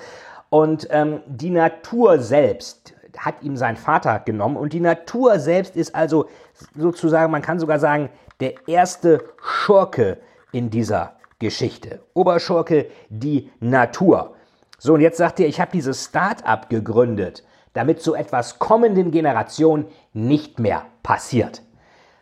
Und 0.49 0.87
ähm, 0.91 1.21
die 1.25 1.49
Natur 1.49 2.19
selbst 2.19 2.93
hat 3.17 3.41
ihm 3.41 3.57
sein 3.57 3.77
Vater 3.77 4.19
genommen 4.19 4.57
und 4.57 4.73
die 4.73 4.79
Natur 4.79 5.39
selbst 5.39 5.75
ist 5.75 5.95
also 5.95 6.27
sozusagen, 6.75 7.31
man 7.31 7.41
kann 7.41 7.59
sogar 7.59 7.79
sagen, 7.79 8.09
der 8.39 8.53
erste 8.67 9.23
Schurke 9.41 10.17
in 10.51 10.69
dieser 10.69 11.13
Geschichte. 11.39 12.01
Oberschurke, 12.13 12.87
die 13.09 13.51
Natur. 13.59 14.35
So, 14.77 14.93
und 14.93 15.01
jetzt 15.01 15.17
sagt 15.17 15.39
er, 15.39 15.47
ich 15.47 15.59
habe 15.59 15.71
dieses 15.71 16.05
Start-up 16.05 16.69
gegründet, 16.69 17.43
damit 17.73 18.01
so 18.01 18.15
etwas 18.15 18.59
kommenden 18.59 19.11
Generationen 19.11 19.85
nicht 20.13 20.59
mehr 20.59 20.83
passiert. 21.01 21.61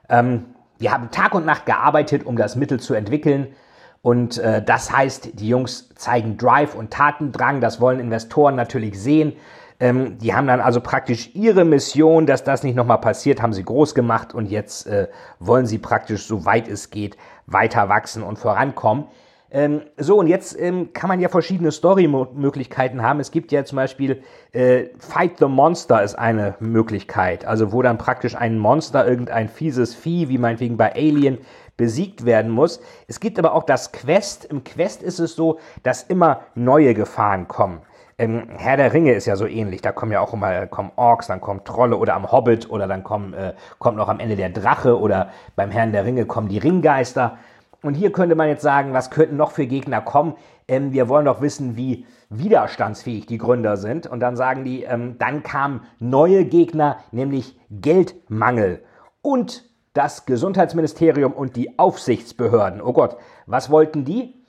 Ähm, 0.09 0.45
wir 0.79 0.91
haben 0.91 1.11
Tag 1.11 1.35
und 1.35 1.45
Nacht 1.45 1.65
gearbeitet, 1.65 2.25
um 2.25 2.35
das 2.35 2.55
Mittel 2.55 2.79
zu 2.79 2.93
entwickeln. 2.93 3.53
Und 4.01 4.39
äh, 4.39 4.63
das 4.63 4.91
heißt, 4.91 5.39
die 5.39 5.47
Jungs 5.47 5.89
zeigen 5.95 6.37
Drive 6.37 6.73
und 6.73 6.91
Tatendrang. 6.91 7.61
Das 7.61 7.79
wollen 7.79 7.99
Investoren 7.99 8.55
natürlich 8.55 8.99
sehen. 8.99 9.33
Ähm, 9.79 10.17
die 10.17 10.33
haben 10.33 10.47
dann 10.47 10.61
also 10.61 10.79
praktisch 10.79 11.35
ihre 11.35 11.65
Mission, 11.65 12.25
dass 12.25 12.43
das 12.43 12.63
nicht 12.63 12.75
nochmal 12.75 12.99
passiert, 12.99 13.41
haben 13.41 13.53
sie 13.53 13.63
groß 13.63 13.95
gemacht 13.95 14.33
und 14.33 14.47
jetzt 14.47 14.87
äh, 14.87 15.07
wollen 15.39 15.65
sie 15.65 15.79
praktisch, 15.79 16.25
soweit 16.25 16.67
es 16.67 16.89
geht, 16.89 17.17
weiter 17.47 17.89
wachsen 17.89 18.23
und 18.23 18.37
vorankommen. 18.37 19.05
Ähm, 19.53 19.81
so, 19.97 20.17
und 20.17 20.27
jetzt 20.27 20.57
ähm, 20.57 20.93
kann 20.93 21.09
man 21.09 21.19
ja 21.19 21.27
verschiedene 21.27 21.71
Story-Möglichkeiten 21.71 23.01
haben. 23.01 23.19
Es 23.19 23.31
gibt 23.31 23.51
ja 23.51 23.65
zum 23.65 23.75
Beispiel 23.75 24.23
äh, 24.53 24.85
Fight 24.97 25.39
the 25.39 25.45
Monster 25.45 26.01
ist 26.01 26.15
eine 26.15 26.55
Möglichkeit. 26.59 27.45
Also 27.45 27.73
wo 27.73 27.81
dann 27.81 27.97
praktisch 27.97 28.35
ein 28.35 28.57
Monster, 28.57 29.05
irgendein 29.05 29.49
fieses 29.49 29.93
Vieh, 29.93 30.29
wie 30.29 30.37
meinetwegen 30.37 30.77
bei 30.77 30.93
Alien, 30.93 31.39
besiegt 31.75 32.25
werden 32.25 32.51
muss. 32.51 32.79
Es 33.07 33.19
gibt 33.19 33.39
aber 33.39 33.53
auch 33.53 33.63
das 33.63 33.91
Quest. 33.91 34.45
Im 34.45 34.63
Quest 34.63 35.03
ist 35.03 35.19
es 35.19 35.35
so, 35.35 35.59
dass 35.83 36.03
immer 36.03 36.41
neue 36.55 36.93
Gefahren 36.93 37.47
kommen. 37.49 37.81
Ähm, 38.17 38.47
Herr 38.55 38.77
der 38.77 38.93
Ringe 38.93 39.13
ist 39.13 39.25
ja 39.25 39.35
so 39.35 39.47
ähnlich. 39.47 39.81
Da 39.81 39.91
kommen 39.91 40.11
ja 40.13 40.21
auch 40.21 40.31
immer 40.31 40.67
kommen 40.67 40.91
Orks, 40.95 41.27
dann 41.27 41.41
kommen 41.41 41.63
Trolle 41.65 41.97
oder 41.97 42.13
am 42.13 42.31
Hobbit 42.31 42.69
oder 42.69 42.87
dann 42.87 43.03
kommen, 43.03 43.33
äh, 43.33 43.53
kommt 43.79 43.97
noch 43.97 44.07
am 44.07 44.19
Ende 44.19 44.35
der 44.35 44.49
Drache 44.49 44.97
oder 44.97 45.29
beim 45.57 45.71
Herrn 45.71 45.91
der 45.91 46.05
Ringe 46.05 46.25
kommen 46.25 46.47
die 46.47 46.59
Ringgeister. 46.59 47.37
Und 47.83 47.95
hier 47.95 48.11
könnte 48.11 48.35
man 48.35 48.47
jetzt 48.47 48.61
sagen, 48.61 48.93
was 48.93 49.09
könnten 49.09 49.37
noch 49.37 49.51
für 49.51 49.65
Gegner 49.65 50.01
kommen? 50.01 50.35
Ähm, 50.67 50.93
wir 50.93 51.09
wollen 51.09 51.25
doch 51.25 51.41
wissen, 51.41 51.75
wie 51.75 52.05
widerstandsfähig 52.29 53.25
die 53.25 53.37
Gründer 53.37 53.77
sind. 53.77 54.07
Und 54.07 54.19
dann 54.19 54.35
sagen 54.35 54.63
die, 54.63 54.83
ähm, 54.83 55.17
dann 55.17 55.43
kamen 55.43 55.81
neue 55.99 56.45
Gegner, 56.45 56.97
nämlich 57.11 57.59
Geldmangel 57.69 58.83
und 59.21 59.65
das 59.93 60.25
Gesundheitsministerium 60.25 61.33
und 61.33 61.55
die 61.55 61.77
Aufsichtsbehörden. 61.77 62.81
Oh 62.81 62.93
Gott, 62.93 63.17
was 63.45 63.69
wollten 63.69 64.05
die? 64.05 64.41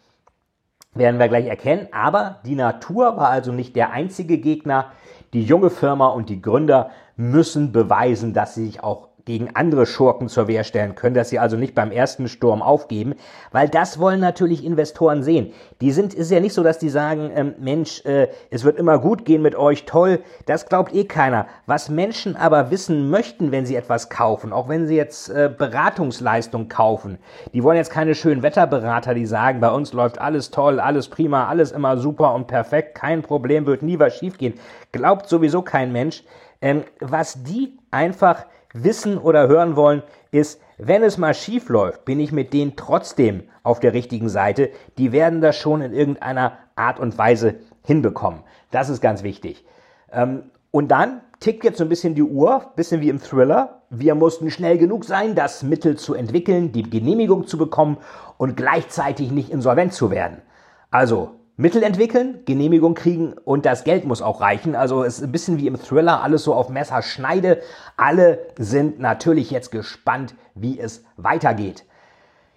werden 0.95 1.19
wir 1.19 1.29
gleich 1.29 1.47
erkennen. 1.47 1.89
Aber 1.93 2.41
die 2.45 2.55
Natur 2.55 3.17
war 3.17 3.29
also 3.29 3.53
nicht 3.53 3.77
der 3.77 3.93
einzige 3.93 4.39
Gegner. 4.39 4.93
Die 5.33 5.43
junge 5.43 5.71
Firma 5.71 6.09
und 6.09 6.29
die 6.29 6.43
Gründer 6.43 6.91
müssen 7.17 7.73
beweisen, 7.73 8.35
dass 8.35 8.55
sie 8.55 8.67
sich 8.67 8.83
auch 8.83 9.09
gegen 9.25 9.55
andere 9.55 9.87
Schurken 9.87 10.29
zur 10.29 10.49
Wehr 10.49 10.65
stellen 10.65 10.95
können, 10.95 11.15
dass 11.15 11.29
sie 11.29 11.39
also 11.39 11.57
nicht 11.57 11.75
beim 11.75 11.93
ersten 11.93 12.29
Sturm 12.29 12.63
aufgeben, 12.63 13.15
weil 13.51 13.69
das 13.69 13.99
wollen 13.99 14.21
natürlich 14.21 14.65
Investoren 14.65 15.23
sehen. 15.23 15.53
Die 15.81 15.93
sind, 15.93 16.15
ist 16.15 16.31
ja 16.31 16.41
nicht 16.41 16.55
so, 16.55 16.63
dass 16.63 16.79
die 16.79 16.89
sagen, 16.89 17.31
ähm, 17.35 17.55
Mensch, 17.59 18.05
äh, 18.05 18.29
es 18.51 18.65
wird 18.65 18.79
immer 18.79 18.99
gut 18.99 19.25
gehen 19.25 19.43
mit 19.43 19.55
euch, 19.55 19.85
toll, 19.85 20.21
das 20.47 20.67
glaubt 20.67 20.95
eh 20.95 21.05
keiner. 21.05 21.47
Was 21.67 21.89
Menschen 21.89 22.37
aber 22.37 22.71
wissen 22.71 23.11
möchten, 23.11 23.53
wenn 23.53 23.67
sie 23.67 23.77
etwas 23.77 24.11
kaufen, 24.11 24.53
auch 24.53 24.69
wenn 24.69 24.87
sie 24.87 24.97
jetzt 24.97 25.29
äh, 25.29 25.51
Beratungsleistung 25.57 26.69
kaufen, 26.69 27.19
die 27.53 27.63
wollen 27.63 27.77
jetzt 27.77 27.91
keine 27.91 28.15
schönen 28.15 28.43
Wetterberater, 28.43 29.15
die 29.15 29.27
sagen, 29.27 29.61
bei 29.61 29.71
uns 29.71 29.93
läuft 29.93 30.21
alles 30.21 30.51
toll, 30.51 30.81
alles 30.81 31.09
prima, 31.09 31.49
alles 31.49 31.73
immer 31.73 31.97
super 31.99 32.35
und 32.35 32.47
perfekt, 32.47 32.95
kein 32.95 33.23
Problem, 33.23 33.67
wird 33.67 33.83
nie 33.83 33.99
was 33.99 34.17
schiefgehen. 34.17 34.55
Glaubt 34.91 35.29
sowieso 35.29 35.63
kein 35.63 35.93
Mensch. 35.93 36.25
Ähm, 36.61 36.85
was 37.01 37.43
die 37.43 37.77
einfach 37.91 38.47
wissen 38.73 39.19
oder 39.19 39.49
hören 39.49 39.77
wollen, 39.77 40.03
ist, 40.31 40.61
wenn 40.79 41.03
es 41.03 41.19
mal 41.19 41.35
schief 41.35 41.69
läuft, 41.69 42.05
bin 42.05 42.21
ich 42.21 42.33
mit 42.33 42.53
denen 42.53 42.77
trotzdem 42.77 43.45
auf 43.63 43.81
der 43.81 43.93
richtigen 43.93 44.29
Seite. 44.29 44.71
Die 44.99 45.13
werden 45.13 45.41
das 45.41 45.57
schon 45.57 45.81
in 45.81 45.93
irgendeiner 45.93 46.59
Art 46.75 46.99
und 46.99 47.17
Weise 47.19 47.57
hinbekommen. 47.85 48.41
Das 48.71 48.89
ist 48.89 49.01
ganz 49.01 49.23
wichtig. 49.23 49.65
Ähm, 50.11 50.45
und 50.71 50.91
dann 50.91 51.21
tickt 51.41 51.65
jetzt 51.65 51.79
so 51.79 51.85
ein 51.85 51.89
bisschen 51.89 52.15
die 52.15 52.23
Uhr, 52.23 52.73
bisschen 52.77 53.01
wie 53.01 53.11
im 53.11 53.21
Thriller. 53.21 53.83
Wir 53.91 54.15
mussten 54.15 54.51
schnell 54.51 54.79
genug 54.79 55.05
sein, 55.05 55.35
das 55.35 55.63
Mittel 55.63 55.97
zu 55.97 56.15
entwickeln, 56.15 56.73
die 56.73 56.89
Genehmigung 56.89 57.47
zu 57.47 57.59
bekommen 57.59 57.99
und 58.39 58.57
gleichzeitig 58.57 59.31
nicht 59.31 59.51
insolvent 59.51 59.93
zu 59.93 60.11
werden. 60.11 60.39
Also 60.91 61.33
Mittel 61.57 61.83
entwickeln, 61.83 62.41
Genehmigung 62.47 62.95
kriegen 62.95 63.35
und 63.45 63.67
das 63.67 63.85
Geld 63.85 64.07
muss 64.07 64.23
auch 64.23 64.41
reichen. 64.41 64.75
Also 64.75 65.05
es 65.05 65.19
ist 65.19 65.25
ein 65.25 65.33
bisschen 65.33 65.59
wie 65.59 65.67
im 65.67 65.79
Thriller, 65.79 66.23
alles 66.23 66.45
so 66.45 66.55
auf 66.55 66.71
Messerschneide. 66.71 67.61
Alle 67.97 68.39
sind 68.57 68.99
natürlich 68.99 69.51
jetzt 69.51 69.71
gespannt, 69.71 70.35
wie 70.55 70.81
es 70.81 71.05
weitergeht. 71.17 71.85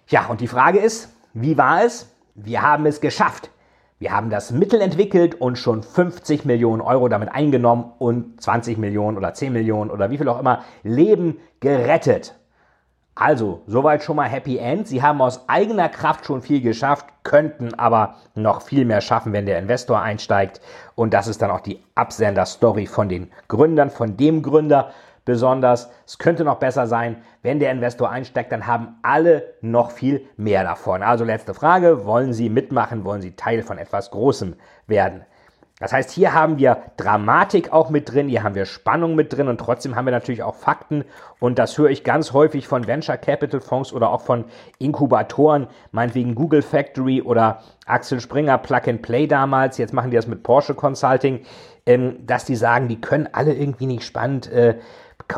Ja, 0.08 0.26
und 0.26 0.40
die 0.40 0.48
Frage 0.48 0.78
ist, 0.78 1.10
wie 1.34 1.58
war 1.58 1.84
es? 1.84 2.08
Wir 2.34 2.62
haben 2.62 2.86
es 2.86 3.02
geschafft. 3.02 3.50
Wir 3.98 4.12
haben 4.12 4.30
das 4.30 4.50
Mittel 4.50 4.80
entwickelt 4.80 5.40
und 5.40 5.56
schon 5.58 5.82
50 5.82 6.44
Millionen 6.44 6.80
Euro 6.80 7.08
damit 7.08 7.30
eingenommen 7.30 7.92
und 7.98 8.40
20 8.40 8.78
Millionen 8.78 9.16
oder 9.18 9.34
10 9.34 9.52
Millionen 9.52 9.90
oder 9.90 10.10
wie 10.10 10.18
viel 10.18 10.28
auch 10.28 10.40
immer 10.40 10.64
Leben 10.82 11.38
gerettet. 11.60 12.34
Also, 13.18 13.62
soweit 13.66 14.02
schon 14.02 14.16
mal 14.16 14.28
Happy 14.28 14.58
End. 14.58 14.86
Sie 14.86 15.02
haben 15.02 15.22
aus 15.22 15.48
eigener 15.48 15.88
Kraft 15.88 16.26
schon 16.26 16.42
viel 16.42 16.60
geschafft, 16.60 17.06
könnten 17.22 17.72
aber 17.72 18.16
noch 18.34 18.60
viel 18.60 18.84
mehr 18.84 19.00
schaffen, 19.00 19.32
wenn 19.32 19.46
der 19.46 19.58
Investor 19.58 20.02
einsteigt. 20.02 20.60
Und 20.94 21.14
das 21.14 21.26
ist 21.26 21.40
dann 21.40 21.50
auch 21.50 21.60
die 21.60 21.82
Absender-Story 21.94 22.84
von 22.84 23.08
den 23.08 23.32
Gründern, 23.48 23.88
von 23.88 24.18
dem 24.18 24.42
Gründer 24.42 24.90
besonders. 25.24 25.90
Es 26.06 26.18
könnte 26.18 26.44
noch 26.44 26.56
besser 26.56 26.86
sein, 26.86 27.16
wenn 27.40 27.58
der 27.58 27.72
Investor 27.72 28.10
einsteigt, 28.10 28.52
dann 28.52 28.66
haben 28.66 28.98
alle 29.02 29.54
noch 29.62 29.92
viel 29.92 30.26
mehr 30.36 30.62
davon. 30.62 31.02
Also 31.02 31.24
letzte 31.24 31.54
Frage, 31.54 32.04
wollen 32.04 32.34
Sie 32.34 32.50
mitmachen, 32.50 33.02
wollen 33.06 33.22
Sie 33.22 33.34
Teil 33.34 33.62
von 33.62 33.78
etwas 33.78 34.10
Großem 34.10 34.56
werden? 34.88 35.24
Das 35.78 35.92
heißt, 35.92 36.10
hier 36.10 36.32
haben 36.32 36.58
wir 36.58 36.78
Dramatik 36.96 37.70
auch 37.70 37.90
mit 37.90 38.10
drin, 38.10 38.28
hier 38.28 38.42
haben 38.42 38.54
wir 38.54 38.64
Spannung 38.64 39.14
mit 39.14 39.34
drin 39.34 39.48
und 39.48 39.58
trotzdem 39.58 39.94
haben 39.94 40.06
wir 40.06 40.12
natürlich 40.12 40.42
auch 40.42 40.54
Fakten. 40.54 41.04
Und 41.38 41.58
das 41.58 41.76
höre 41.76 41.90
ich 41.90 42.02
ganz 42.02 42.32
häufig 42.32 42.66
von 42.66 42.86
Venture 42.86 43.18
Capital 43.18 43.60
Fonds 43.60 43.92
oder 43.92 44.10
auch 44.10 44.22
von 44.22 44.46
Inkubatoren, 44.78 45.66
meinetwegen 45.92 46.34
Google 46.34 46.62
Factory 46.62 47.20
oder 47.20 47.62
Axel 47.84 48.20
Springer 48.20 48.56
Plug 48.56 48.88
and 48.88 49.02
Play 49.02 49.26
damals, 49.26 49.76
jetzt 49.76 49.92
machen 49.92 50.10
die 50.10 50.16
das 50.16 50.26
mit 50.26 50.42
Porsche 50.42 50.74
Consulting, 50.74 51.40
ähm, 51.84 52.26
dass 52.26 52.46
die 52.46 52.56
sagen, 52.56 52.88
die 52.88 53.00
können 53.00 53.28
alle 53.32 53.52
irgendwie 53.52 53.86
nicht 53.86 54.04
spannend 54.04 54.50
äh, 54.50 54.76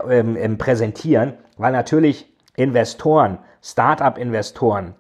ähm, 0.09 0.37
ähm, 0.37 0.57
präsentieren, 0.57 1.35
weil 1.57 1.73
natürlich 1.73 2.33
Investoren, 2.55 3.39
Startup-Investoren, 3.61 4.95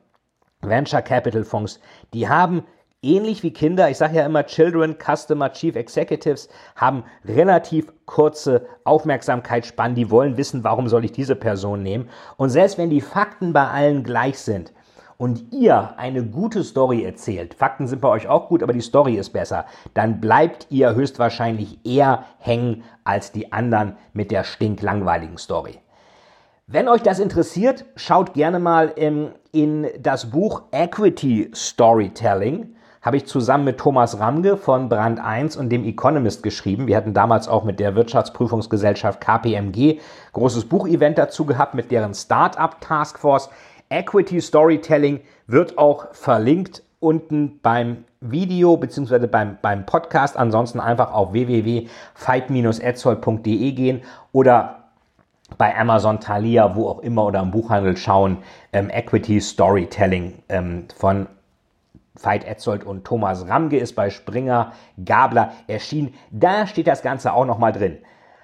Venture 0.62 1.02
Capital 1.02 1.44
Fonds, 1.44 1.78
die 2.12 2.28
haben 2.28 2.64
ähnlich 3.02 3.42
wie 3.42 3.52
Kinder, 3.52 3.88
ich 3.90 3.96
sage 3.96 4.16
ja 4.16 4.26
immer, 4.26 4.44
Children, 4.44 4.96
Customer, 4.98 5.52
Chief 5.52 5.76
Executives 5.76 6.48
haben 6.74 7.04
relativ 7.24 7.92
kurze 8.06 8.66
Aufmerksamkeitsspannen, 8.84 9.94
die 9.94 10.10
wollen 10.10 10.36
wissen, 10.36 10.64
warum 10.64 10.88
soll 10.88 11.04
ich 11.04 11.12
diese 11.12 11.36
Person 11.36 11.82
nehmen. 11.82 12.08
Und 12.36 12.50
selbst 12.50 12.78
wenn 12.78 12.90
die 12.90 13.00
Fakten 13.00 13.52
bei 13.52 13.68
allen 13.68 14.02
gleich 14.02 14.40
sind 14.40 14.72
und 15.16 15.52
ihr 15.52 15.96
eine 15.96 16.24
gute 16.24 16.64
Story 16.64 17.04
erzählt, 17.04 17.54
Fakten 17.54 17.86
sind 17.86 18.00
bei 18.00 18.08
euch 18.08 18.26
auch 18.26 18.48
gut, 18.48 18.62
aber 18.62 18.72
die 18.72 18.80
Story 18.80 19.14
ist 19.14 19.30
besser, 19.30 19.66
dann 19.94 20.20
bleibt 20.20 20.66
ihr 20.70 20.94
höchstwahrscheinlich 20.94 21.78
eher 21.84 22.24
hängen 22.38 22.82
als 23.04 23.30
die 23.30 23.52
anderen 23.52 23.96
mit 24.12 24.32
der 24.32 24.42
stinklangweiligen 24.42 25.38
Story. 25.38 25.78
Wenn 26.66 26.88
euch 26.88 27.02
das 27.02 27.18
interessiert, 27.20 27.86
schaut 27.96 28.34
gerne 28.34 28.58
mal 28.58 28.88
in, 28.88 29.30
in 29.52 29.86
das 30.00 30.30
Buch 30.30 30.64
Equity 30.72 31.50
Storytelling 31.54 32.74
habe 33.02 33.16
ich 33.16 33.26
zusammen 33.26 33.64
mit 33.64 33.78
Thomas 33.78 34.18
Ramge 34.18 34.56
von 34.56 34.88
Brand 34.88 35.20
1 35.20 35.56
und 35.56 35.70
dem 35.70 35.84
Economist 35.84 36.42
geschrieben. 36.42 36.86
Wir 36.86 36.96
hatten 36.96 37.14
damals 37.14 37.48
auch 37.48 37.64
mit 37.64 37.80
der 37.80 37.94
Wirtschaftsprüfungsgesellschaft 37.94 39.20
KPMG 39.20 40.00
großes 40.32 40.66
Buchevent 40.66 41.18
dazu 41.18 41.44
gehabt 41.44 41.74
mit 41.74 41.90
deren 41.90 42.14
Startup 42.14 42.80
Taskforce. 42.80 43.50
Equity 43.90 44.40
Storytelling 44.40 45.20
wird 45.46 45.78
auch 45.78 46.12
verlinkt 46.12 46.82
unten 47.00 47.60
beim 47.62 48.04
Video 48.20 48.76
bzw. 48.76 49.26
Beim, 49.26 49.58
beim 49.62 49.86
Podcast. 49.86 50.36
Ansonsten 50.36 50.80
einfach 50.80 51.12
auf 51.12 51.32
www.fight-etzold.de 51.32 53.72
gehen 53.72 54.02
oder 54.32 54.74
bei 55.56 55.74
Amazon, 55.78 56.20
Thalia, 56.20 56.76
wo 56.76 56.88
auch 56.88 56.98
immer 56.98 57.24
oder 57.24 57.40
im 57.40 57.50
Buchhandel 57.50 57.96
schauen. 57.96 58.36
Ähm, 58.72 58.90
Equity 58.90 59.40
Storytelling 59.40 60.34
ähm, 60.50 60.84
von 60.94 61.26
Veit 62.22 62.44
Etzold 62.44 62.84
und 62.84 63.04
Thomas 63.04 63.48
Ramge 63.48 63.78
ist 63.78 63.94
bei 63.94 64.10
Springer 64.10 64.72
Gabler 65.04 65.52
erschienen. 65.66 66.14
Da 66.30 66.66
steht 66.66 66.86
das 66.86 67.02
Ganze 67.02 67.32
auch 67.32 67.44
nochmal 67.44 67.72
drin. 67.72 67.98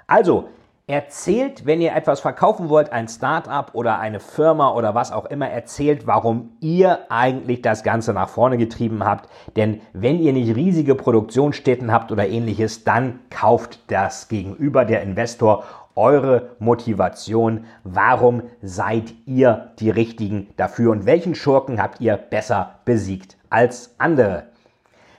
Also, 0.06 0.48
erzählt, 0.86 1.64
wenn 1.64 1.80
ihr 1.80 1.94
etwas 1.94 2.20
verkaufen 2.20 2.68
wollt, 2.68 2.92
ein 2.92 3.08
Startup 3.08 3.70
oder 3.74 3.98
eine 3.98 4.20
Firma 4.20 4.72
oder 4.72 4.94
was 4.94 5.12
auch 5.12 5.24
immer, 5.26 5.48
erzählt, 5.48 6.06
warum 6.06 6.52
ihr 6.60 7.10
eigentlich 7.10 7.62
das 7.62 7.82
Ganze 7.82 8.12
nach 8.12 8.28
vorne 8.28 8.58
getrieben 8.58 9.04
habt. 9.04 9.30
Denn 9.56 9.80
wenn 9.94 10.20
ihr 10.20 10.34
nicht 10.34 10.54
riesige 10.54 10.94
Produktionsstätten 10.94 11.90
habt 11.90 12.12
oder 12.12 12.28
ähnliches, 12.28 12.84
dann 12.84 13.20
kauft 13.30 13.90
das 13.90 14.28
gegenüber 14.28 14.84
der 14.84 15.02
Investor 15.02 15.64
eure 15.96 16.50
Motivation. 16.58 17.64
Warum 17.84 18.42
seid 18.60 19.14
ihr 19.26 19.70
die 19.78 19.90
Richtigen 19.90 20.48
dafür 20.56 20.92
und 20.92 21.06
welchen 21.06 21.34
Schurken 21.34 21.80
habt 21.80 22.00
ihr 22.00 22.16
besser 22.16 22.80
besiegt 22.84 23.36
als 23.54 23.94
andere? 23.98 24.48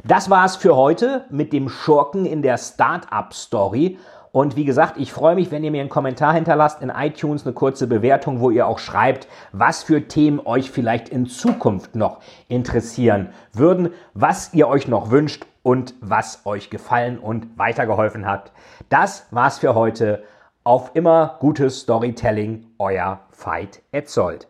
Das 0.04 0.30
war's 0.30 0.58
für 0.58 0.76
heute 0.76 1.24
mit 1.30 1.54
dem 1.54 1.70
Schurken 1.70 2.26
in 2.26 2.42
der 2.42 2.58
Startup 2.58 3.34
Story. 3.34 3.98
Und 4.34 4.58
wie 4.58 4.66
gesagt, 4.66 4.98
ich 4.98 5.14
freue 5.14 5.36
mich, 5.36 5.52
wenn 5.52 5.64
ihr 5.64 5.72
mir 5.72 5.80
einen 5.80 5.90
Kommentar 5.90 6.34
hinterlasst 6.34 6.82
in 6.82 6.90
iTunes, 6.90 7.46
eine 7.46 7.54
kurze 7.54 7.88
Bewertung, 7.88 8.42
wo 8.42 8.50
ihr 8.50 8.68
auch 8.68 8.80
schreibt, 8.80 9.30
was 9.54 9.84
für 9.84 10.10
Themen 10.10 10.42
euch 10.44 10.70
vielleicht 10.70 11.08
in 11.08 11.28
Zukunft 11.28 11.96
noch 11.96 12.20
interessieren 12.50 13.30
würden, 13.54 13.94
was 14.14 14.54
ihr 14.54 14.68
euch 14.68 14.90
noch 14.90 15.12
wünscht 15.12 15.46
und 15.64 15.94
was 16.02 16.46
euch 16.46 16.70
gefallen 16.70 17.18
und 17.18 17.58
weitergeholfen 17.58 18.26
hat. 18.26 18.52
Das 18.90 19.28
war's 19.32 19.60
für 19.60 19.76
heute. 19.76 20.24
Auf 20.66 20.92
immer 20.94 21.38
gutes 21.40 21.80
Storytelling, 21.80 22.66
euer 22.80 23.22
Veit 23.32 23.82
Etzold. 23.94 24.50